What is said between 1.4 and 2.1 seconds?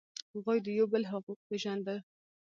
پیژندل.